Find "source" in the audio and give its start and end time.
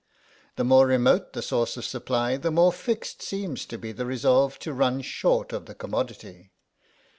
1.43-1.77